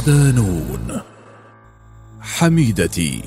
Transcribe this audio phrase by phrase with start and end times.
[0.00, 1.00] صدانون
[2.20, 3.22] حميدتي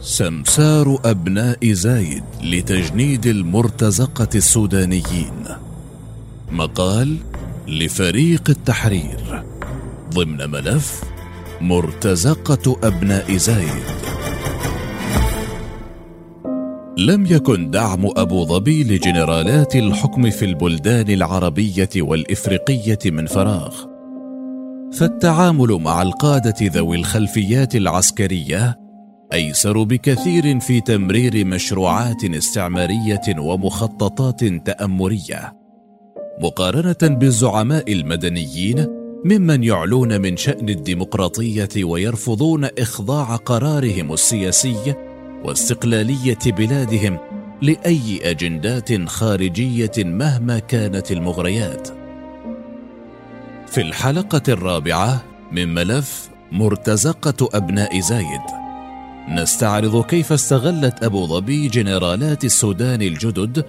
[0.00, 5.44] سمسار أبناء زايد لتجنيد المرتزقة السودانيين.
[6.52, 7.16] مقال
[7.68, 9.44] لفريق التحرير.
[10.14, 11.02] ضمن ملف
[11.60, 13.86] مرتزقة أبناء زايد.
[16.98, 23.95] لم يكن دعم أبو ظبي لجنرالات الحكم في البلدان العربية والإفريقية من فراغ.
[24.92, 28.78] فالتعامل مع القادة ذوي الخلفيات العسكرية
[29.32, 35.56] أيسر بكثير في تمرير مشروعات استعمارية ومخططات تأمرية
[36.40, 38.86] مقارنة بالزعماء المدنيين
[39.24, 44.94] ممن يعلون من شأن الديمقراطية ويرفضون إخضاع قرارهم السياسي
[45.44, 47.18] واستقلالية بلادهم
[47.62, 51.95] لأي أجندات خارجية مهما كانت المغريات.
[53.66, 58.40] في الحلقة الرابعة من ملف مرتزقة أبناء زايد
[59.28, 63.64] نستعرض كيف استغلت أبو ظبي جنرالات السودان الجدد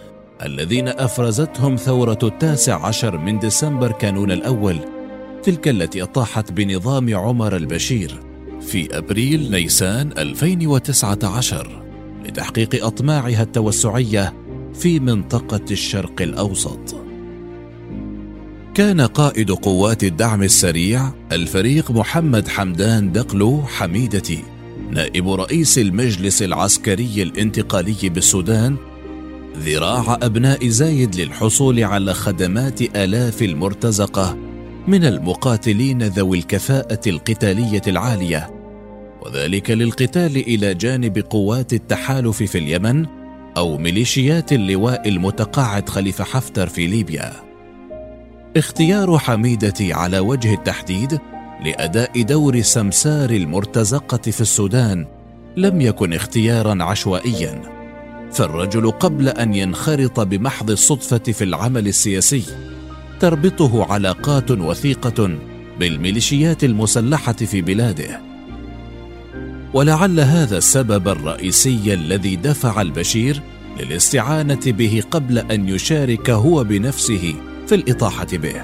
[0.46, 4.80] الذين أفرزتهم ثورة التاسع عشر من ديسمبر كانون الأول
[5.44, 8.22] تلك التي أطاحت بنظام عمر البشير
[8.62, 11.84] في أبريل نيسان 2019
[12.26, 14.34] لتحقيق أطماعها التوسعية
[14.74, 17.07] في منطقة الشرق الأوسط.
[18.78, 24.44] كان قائد قوات الدعم السريع الفريق محمد حمدان دقلو حميدتي
[24.92, 28.76] نائب رئيس المجلس العسكري الانتقالي بالسودان
[29.58, 34.38] ذراع أبناء زايد للحصول على خدمات آلاف المرتزقة
[34.88, 38.50] من المقاتلين ذوي الكفاءة القتالية العالية.
[39.26, 43.06] وذلك للقتال إلى جانب قوات التحالف في اليمن
[43.58, 47.47] أو ميليشيات اللواء المتقاعد خليفة حفتر في ليبيا.
[48.58, 51.20] اختيار حميدتي على وجه التحديد
[51.66, 55.06] لأداء دور سمسار المرتزقة في السودان
[55.58, 57.62] لم يكن اختيارا عشوائيا
[58.32, 62.44] فالرجل قبل أن ينخرط بمحض الصدفة في العمل السياسي
[63.20, 65.38] تربطه علاقات وثيقة
[65.80, 68.22] بالميليشيات المسلحة في بلاده.
[69.74, 73.42] ولعل هذا السبب الرئيسي الذي دفع البشير
[73.80, 77.34] للاستعانة به قبل أن يشارك هو بنفسه
[77.68, 78.62] في الإطاحة به.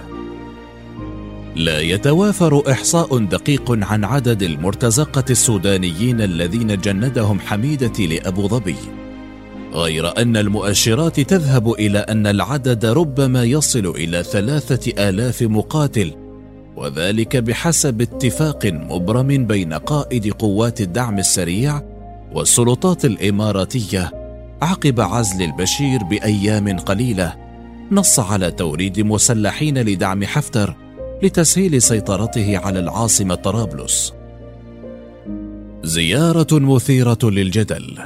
[1.56, 8.76] لا يتوافر إحصاء دقيق عن عدد المرتزقة السودانيين الذين جندهم حميدة لأبو ظبي
[9.74, 16.12] غير أن المؤشرات تذهب إلى أن العدد ربما يصل إلى ثلاثة آلاف مقاتل
[16.76, 21.82] وذلك بحسب اتفاق مبرم بين قائد قوات الدعم السريع
[22.34, 24.12] والسلطات الإماراتية
[24.62, 27.43] عقب عزل البشير بأيام قليلة.
[27.94, 30.76] نص على توريد مسلحين لدعم حفتر
[31.24, 34.14] لتسهيل سيطرته على العاصمة طرابلس.
[35.84, 37.98] زيارة مثيرة للجدل.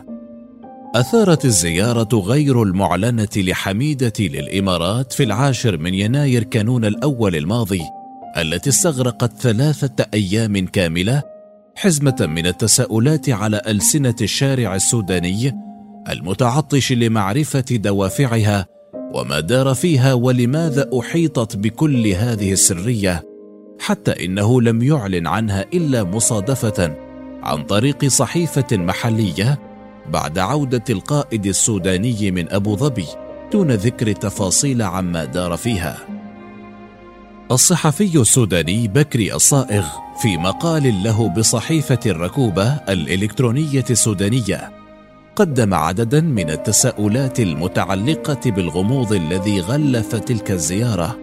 [0.95, 7.81] أثارت الزيارة غير المعلنة لحميدة للإمارات في العاشر من يناير كانون الأول الماضي
[8.37, 11.23] التي استغرقت ثلاثة أيام كاملة
[11.75, 15.53] حزمة من التساؤلات على ألسنة الشارع السوداني
[16.09, 18.76] المتعطش لمعرفة دوافعها
[19.13, 23.23] وما دار فيها ولماذا أحيطت بكل هذه السرية
[23.79, 26.95] حتى إنه لم يعلن عنها إلا مصادفة
[27.43, 29.59] عن طريق صحيفة محلية
[30.09, 33.05] بعد عودة القائد السوداني من أبو ظبي
[33.51, 35.97] دون ذكر تفاصيل عما دار فيها.
[37.51, 39.85] الصحفي السوداني بكري الصائغ
[40.21, 44.76] في مقال له بصحيفة الركوبة الإلكترونية السودانية
[45.37, 51.19] قدم عددا من التساؤلات المتعلقة بالغموض الذي غلف تلك الزيارة.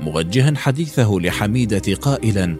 [0.00, 2.56] موجها حديثه لحميدة قائلا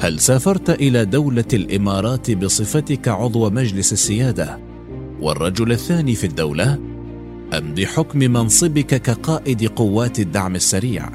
[0.00, 4.58] هل سافرت إلى دولة الإمارات بصفتك عضو مجلس السيادة؟
[5.20, 6.78] والرجل الثاني في الدولة
[7.58, 11.10] أم بحكم منصبك كقائد قوات الدعم السريع؟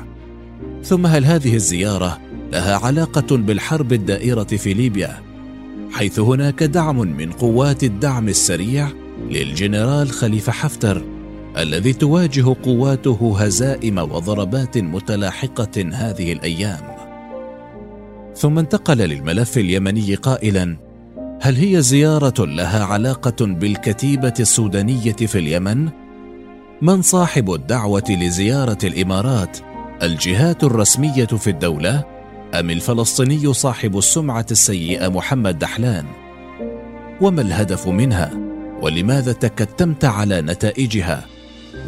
[0.83, 2.19] ثم هل هذه الزيارة
[2.51, 5.32] لها علاقة بالحرب الدائرة في ليبيا؟
[5.93, 8.87] حيث هناك دعم من قوات الدعم السريع
[9.29, 11.05] للجنرال خليفة حفتر
[11.57, 16.79] الذي تواجه قواته هزائم وضربات متلاحقة هذه الأيام.
[18.35, 20.77] ثم انتقل للملف اليمني قائلا
[21.41, 25.89] هل هي زيارة لها علاقة بالكتيبة السودانية في اليمن؟
[26.81, 29.57] من صاحب الدعوة لزيارة الإمارات؟
[30.03, 32.03] الجهات الرسمية في الدولة؟
[32.53, 36.05] أم الفلسطيني صاحب السمعة السيئة محمد دحلان؟
[37.21, 38.31] وما الهدف منها؟
[38.81, 41.25] ولماذا تكتمت على نتائجها؟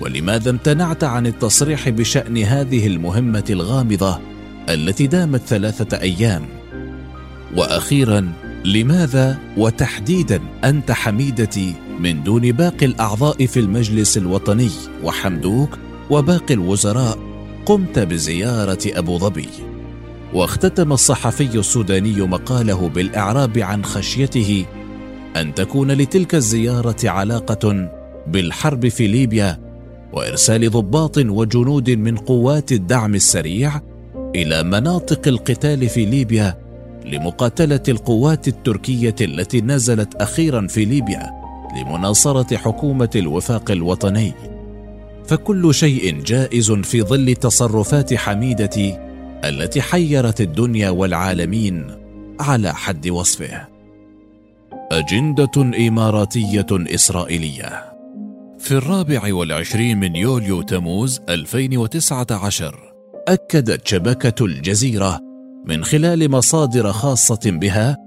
[0.01, 4.19] ولماذا امتنعت عن التصريح بشأن هذه المهمة الغامضة
[4.69, 6.45] التي دامت ثلاثة أيام؟
[7.55, 8.33] وأخيرا
[8.65, 14.69] لماذا وتحديدا أنت حميدتي من دون باقي الأعضاء في المجلس الوطني؟
[15.03, 15.77] وحمدوك
[16.09, 17.19] وباقي الوزراء
[17.65, 19.74] قمت بزيارة أبو ظبي.
[20.33, 24.65] واختتم الصحفي السوداني مقاله بالإعراب عن خشيته
[25.35, 27.89] أن تكون لتلك الزيارة علاقة
[28.27, 29.59] بالحرب في ليبيا
[30.13, 33.81] وإرسال ضباط وجنود من قوات الدعم السريع
[34.35, 36.57] إلى مناطق القتال في ليبيا
[37.05, 41.31] لمقاتلة القوات التركية التي نزلت أخيرا في ليبيا
[41.77, 44.33] لمناصرة حكومة الوفاق الوطني.
[45.25, 49.04] فكل شيء جائز في ظل تصرفات حميدتي
[49.45, 51.87] التي حيرت الدنيا والعالمين
[52.39, 53.67] على حد وصفه.
[54.91, 57.95] أجندة إماراتية إسرائيلية.
[58.59, 62.93] في الرابع والعشرين من يوليو تموز 2019
[63.27, 65.19] أكدت شبكة الجزيرة
[65.65, 67.97] من خلال مصادر خاصة بها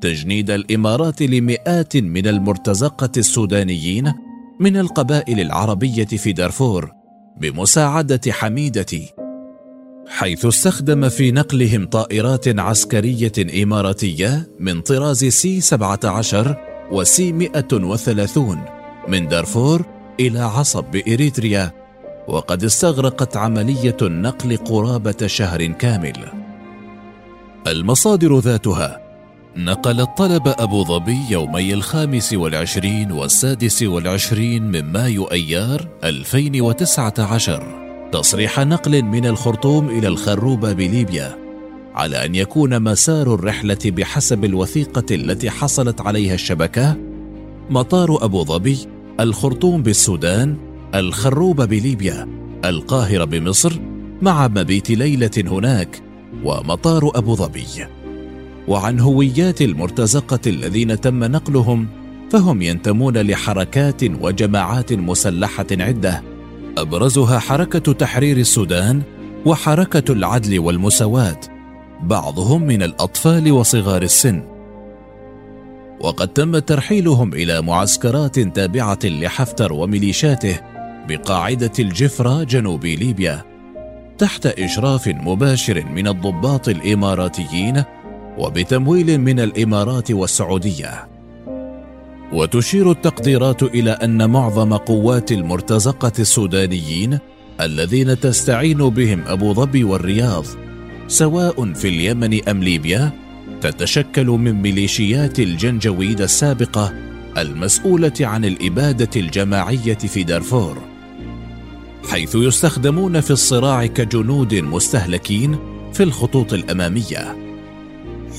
[0.00, 4.12] تجنيد الإمارات لمئات من المرتزقة السودانيين
[4.60, 6.92] من القبائل العربية في دارفور
[7.40, 8.86] بمساعدة حميدة
[10.08, 16.56] حيث استخدم في نقلهم طائرات عسكرية إماراتية من طراز سي 17
[16.90, 18.60] وسي 130
[19.08, 19.84] من دارفور
[20.20, 21.72] إلى عصب بإريتريا
[22.28, 26.16] وقد استغرقت عملية النقل قرابة شهر كامل.
[27.66, 29.00] المصادر ذاتها
[29.56, 37.81] نقلت طلب أبو ظبي يومي الخامس والعشرين والسادس والعشرين من مايو أيار 2019
[38.12, 41.38] تصريح نقل من الخرطوم إلى الخروبة بليبيا
[41.94, 46.96] على أن يكون مسار الرحلة بحسب الوثيقة التي حصلت عليها الشبكة
[47.70, 48.78] مطار أبو ظبي
[49.20, 50.56] الخرطوم بالسودان
[50.94, 52.28] الخروبة بليبيا
[52.64, 53.80] القاهرة بمصر
[54.22, 56.02] مع مبيت ليلة هناك
[56.44, 57.66] ومطار أبو ظبي.
[58.68, 61.88] وعن هويات المرتزقة الذين تم نقلهم
[62.30, 66.31] فهم ينتمون لحركات وجماعات مسلحة عدة
[66.78, 69.02] أبرزها حركة تحرير السودان
[69.46, 71.40] وحركة العدل والمساواة
[72.02, 74.42] بعضهم من الأطفال وصغار السن.
[76.00, 80.60] وقد تم ترحيلهم إلى معسكرات تابعة لحفتر وميليشاته
[81.08, 83.44] بقاعدة الجفرة جنوب ليبيا
[84.18, 87.82] تحت إشراف مباشر من الضباط الإماراتيين
[88.38, 91.11] وبتمويل من الإمارات والسعودية.
[92.32, 97.18] وتشير التقديرات إلى أن معظم قوات المرتزقة السودانيين
[97.60, 100.44] الذين تستعين بهم أبو ظبي والرياض
[101.08, 103.12] سواء في اليمن أم ليبيا
[103.60, 106.92] تتشكل من ميليشيات الجنجويد السابقة
[107.38, 110.78] المسؤولة عن الإبادة الجماعية في دارفور.
[112.10, 115.58] حيث يستخدمون في الصراع كجنود مستهلكين
[115.92, 117.36] في الخطوط الأمامية.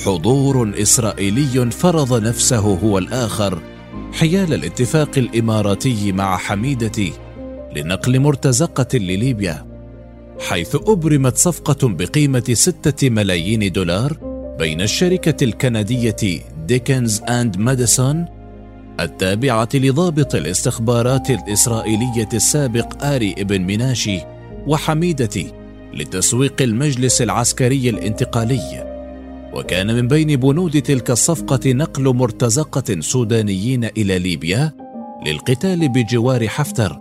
[0.06, 3.62] حضور إسرائيلي فرض نفسه هو الآخر
[4.14, 7.14] حيال الاتفاق الإماراتي مع حميدة
[7.76, 9.66] لنقل مرتزقة لليبيا
[10.40, 14.18] حيث أبرمت صفقة بقيمة ستة ملايين دولار
[14.60, 18.26] بين الشركة الكندية ديكنز أند ماديسون
[19.00, 24.20] التابعة لضابط الاستخبارات الإسرائيلية السابق آري ابن مناشي
[24.68, 25.44] وحميدة
[25.94, 28.93] لتسويق المجلس العسكري الانتقالي.
[29.56, 34.72] وكان من بين بنود تلك الصفقة نقل مرتزقة سودانيين إلى ليبيا
[35.26, 37.00] للقتال بجوار حفتر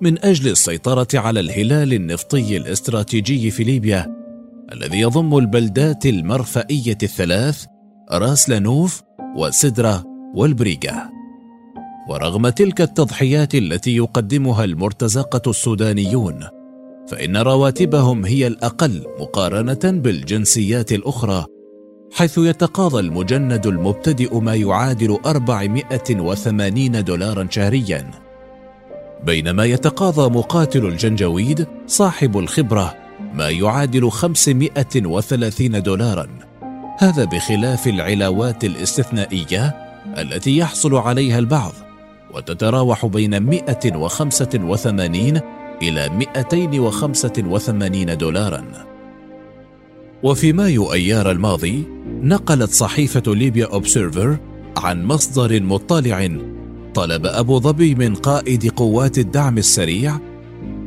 [0.00, 4.18] من أجل السيطرة على الهلال النفطي الاستراتيجي في ليبيا
[4.72, 7.64] الذي يضم البلدات المرفئية الثلاث
[8.12, 9.02] راس لانوف
[9.36, 10.04] وسدرة
[10.34, 11.10] والبريغا.
[12.08, 16.44] ورغم تلك التضحيات التي يقدمها المرتزقة السودانيون
[17.08, 21.46] فإن رواتبهم هي الأقل مقارنة بالجنسيات الأخرى
[22.12, 28.10] حيث يتقاضى المجند المبتدئ ما يعادل 480 دولارا شهريا.
[29.24, 32.94] بينما يتقاضى مقاتل الجنجويد صاحب الخبرة
[33.34, 36.28] ما يعادل 530 دولارا.
[36.98, 39.74] هذا بخلاف العلاوات الاستثنائية
[40.18, 41.72] التي يحصل عليها البعض
[42.34, 45.40] وتتراوح بين 185
[45.82, 48.64] إلى 285 دولارا.
[50.22, 54.38] وفي مايو أيار الماضي نقلت صحيفة ليبيا أوبسيرفر
[54.76, 56.28] عن مصدر مطلع
[56.94, 60.18] طلب أبو ظبي من قائد قوات الدعم السريع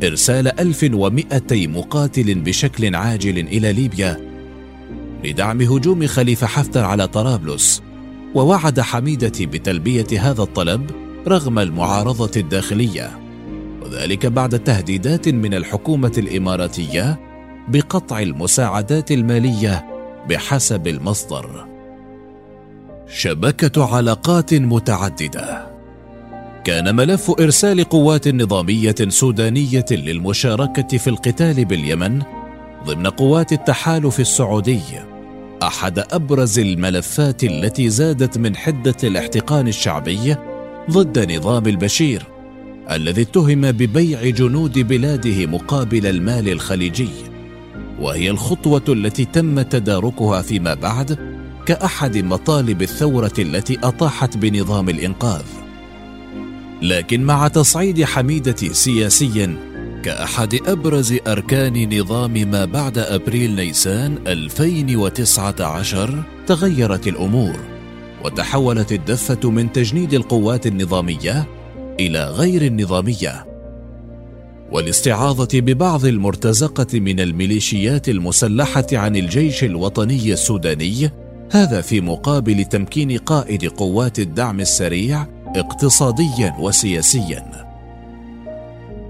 [0.04, 4.32] إرسال 1200 مقاتل بشكل عاجل إلى ليبيا
[5.24, 7.82] لدعم هجوم خليفة حفتر على طرابلس
[8.36, 10.92] ووعد حميدة بتلبية هذا الطلب
[11.28, 13.20] رغم المعارضة الداخلية.
[13.82, 17.20] وذلك بعد تهديدات من الحكومة الإماراتية
[17.68, 19.91] بقطع المساعدات المالية
[20.30, 21.66] بحسب المصدر.
[23.08, 25.72] شبكة علاقات متعددة.
[26.64, 32.22] كان ملف إرسال قوات نظامية سودانية للمشاركة في القتال باليمن
[32.86, 34.82] ضمن قوات التحالف السعودي.
[35.64, 40.36] أحد أبرز الملفات التي زادت من حدة الاحتقان الشعبي
[40.92, 42.24] ضد نظام البشير
[42.92, 47.31] الذي اتهم ببيع جنود بلاده مقابل المال الخليجي.
[48.02, 51.18] وهي الخطوة التي تم تداركها فيما بعد
[51.66, 55.44] كأحد مطالب الثورة التي أطاحت بنظام الإنقاذ.
[56.82, 59.58] لكن مع تصعيد حميدة سياسيا
[60.04, 67.60] كأحد أبرز أركان نظام ما بعد أبريل نيسان 2019 تغيرت الأمور
[68.26, 71.48] وتحولت الدفة من تجنيد القوات النظامية
[72.00, 73.51] إلى غير النظامية.
[74.72, 81.12] والاستعاضة ببعض المرتزقة من الميليشيات المسلحة عن الجيش الوطني السوداني
[81.52, 87.72] هذا في مقابل تمكين قائد قوات الدعم السريع اقتصاديا وسياسيا.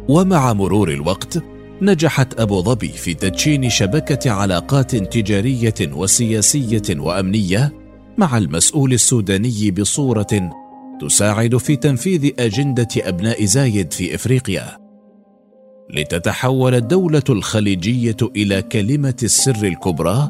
[0.10, 1.44] ومع مرور الوقت
[1.82, 7.74] نجحت أبو ظبي في تدشين شبكة علاقات تجارية وسياسية وأمنية
[8.18, 10.51] مع المسؤول السوداني بصورة
[11.01, 14.90] تساعد في تنفيذ أجندة أبناء زايد في إفريقيا.
[15.93, 20.29] لتتحول الدولة الخليجية إلى كلمة السر الكبرى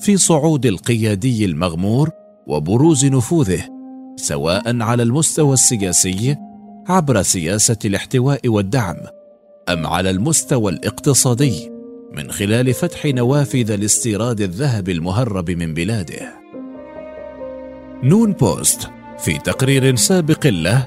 [0.00, 2.10] في صعود القيادي المغمور
[2.46, 3.68] وبروز نفوذه
[4.16, 6.36] سواء على المستوى السياسي
[6.88, 8.96] عبر سياسة الاحتواء والدعم
[9.68, 11.70] أم على المستوى الاقتصادي
[12.12, 16.34] من خلال فتح نوافذ لاستيراد الذهب المهرب من بلاده.
[18.02, 20.86] نون بوست في تقرير سابق له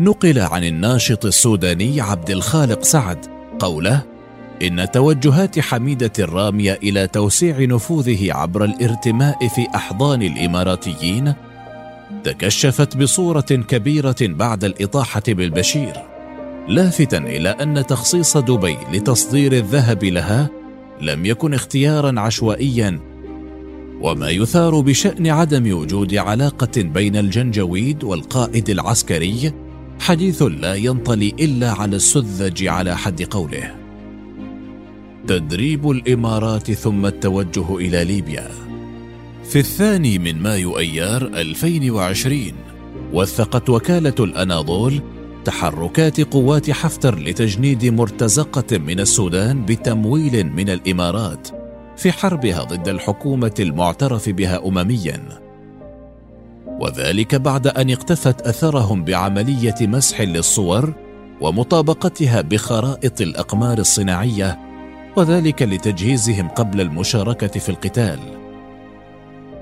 [0.00, 4.02] نقل عن الناشط السوداني عبد الخالق سعد قوله
[4.62, 11.34] إن توجهات حميدة الرامية إلى توسيع نفوذه عبر الارتماء في أحضان الإماراتيين
[12.24, 15.92] تكشفت بصورة كبيرة بعد الإطاحة بالبشير
[16.68, 20.48] لافتا إلى أن تخصيص دبي لتصدير الذهب لها
[21.00, 23.00] لم يكن اختيارا عشوائيا
[24.00, 29.52] وما يثار بشأن عدم وجود علاقة بين الجنجويد والقائد العسكري
[30.00, 33.74] حديث لا ينطلي إلا على السذج على حد قوله.
[35.26, 38.50] تدريب الإمارات ثم التوجه إلى ليبيا.
[39.44, 42.52] في الثاني من مايو أيار 2020
[43.12, 45.00] وثقت وكالة الأناضول
[45.44, 51.48] تحركات قوات حفتر لتجنيد مرتزقة من السودان بتمويل من الإمارات
[51.96, 55.47] في حربها ضد الحكومة المعترف بها امميا.
[56.78, 60.92] وذلك بعد أن اقتفت أثرهم بعملية مسح للصور
[61.40, 64.58] ومطابقتها بخرائط الأقمار الصناعية
[65.16, 68.18] وذلك لتجهيزهم قبل المشاركة في القتال.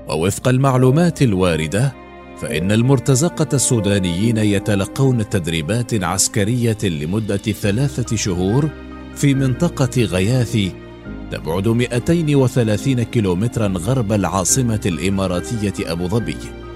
[0.09, 1.93] ووفق المعلومات الواردة
[2.41, 8.69] فإن المرتزقة السودانيين يتلقون تدريبات عسكرية لمدة ثلاثة شهور
[9.15, 10.71] في منطقة غياثي
[11.31, 16.66] تبعد 230 كيلومترا غرب العاصمة الإماراتية أبو ظبي.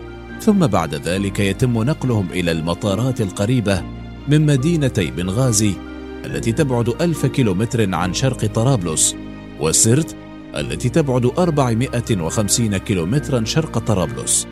[0.42, 3.84] ثم بعد ذلك يتم نقلهم إلى المطارات القريبة
[4.28, 5.74] من مدينتي بنغازي
[6.26, 9.16] التي تبعد ألف كيلومتر عن شرق طرابلس
[9.60, 10.16] وسرت
[10.56, 14.48] التي تبعد 450 كيلومترا شرق طرابلس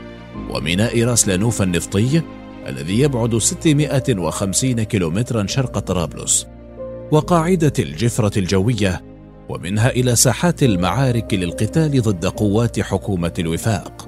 [0.49, 2.21] وميناء راس لانوف النفطي
[2.67, 6.47] الذي يبعد 650 كيلومترا شرق طرابلس.
[7.11, 9.01] وقاعدة الجفرة الجوية
[9.49, 13.98] ومنها إلى ساحات المعارك للقتال ضد قوات حكومة الوفاق.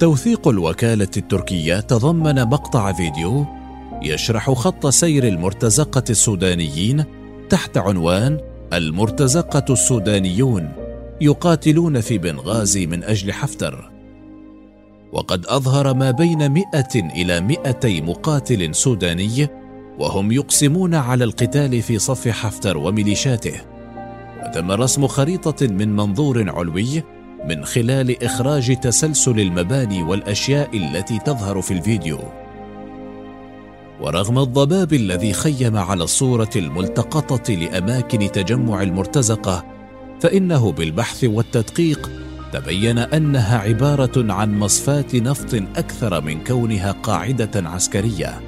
[0.00, 3.46] توثيق الوكالة التركية تضمن مقطع فيديو
[4.02, 7.04] يشرح خط سير المرتزقة السودانيين
[7.48, 8.40] تحت عنوان
[8.72, 10.72] المرتزقة السودانيون
[11.20, 13.90] يقاتلون في بنغازي من أجل حفتر.
[15.12, 19.48] وقد أظهر ما بين مئة إلى مئتي مقاتل سوداني
[19.98, 23.60] وهم يقسمون على القتال في صف حفتر وميليشاته
[24.46, 27.02] وتم رسم خريطة من منظور علوي
[27.44, 32.18] من خلال إخراج تسلسل المباني والأشياء التي تظهر في الفيديو.
[34.00, 39.64] ورغم الضباب الذي خيم على الصورة الملتقطة لأماكن تجمع المرتزقة
[40.20, 42.10] فإنه بالبحث والتدقيق
[42.52, 48.40] تبين أنها عبارة عن مصفاة نفط أكثر من كونها قاعدة عسكرية.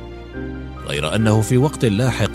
[0.87, 2.31] غير أنه في وقت لاحق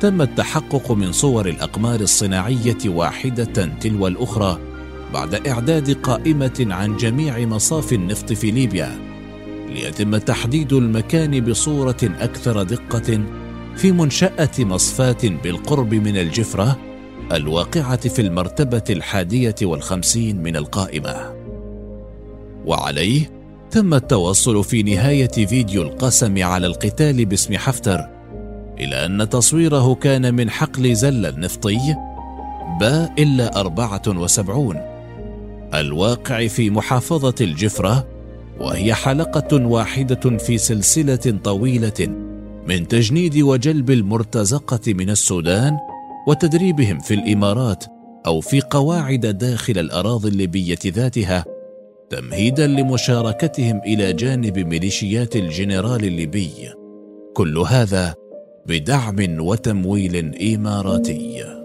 [0.00, 4.73] تم التحقق من صور الأقمار الصناعية واحدة تلو الأخرى
[5.14, 8.98] بعد إعداد قائمة عن جميع مصافي النفط في ليبيا
[9.68, 13.20] ليتم تحديد المكان بصورة أكثر دقة
[13.76, 16.78] في منشأة مصفاة بالقرب من الجفرة
[17.32, 21.34] الواقعة في المرتبة الحادية والخمسين من القائمة.
[22.66, 23.30] وعليه
[23.66, 28.00] وتم التوصل في نهاية فيديو القسم على القتال باسم حفتر
[28.80, 31.78] إلى أن تصويره كان من حقل زل النفطي
[32.80, 34.93] با إلا أربعة وسبعون.
[35.80, 38.08] الواقع في محافظة الجفرة
[38.60, 42.08] وهي حلقة واحدة في سلسلة طويلة
[42.68, 45.76] من تجنيد وجلب المرتزقة من السودان
[46.26, 47.84] وتدريبهم في الإمارات
[48.26, 51.44] أو في قواعد داخل الأراضي الليبية ذاتها
[52.10, 56.52] تمهيدا لمشاركتهم إلى جانب ميليشيات الجنرال الليبي.
[57.34, 58.14] كل هذا
[58.66, 61.63] بدعم وتمويل إماراتي.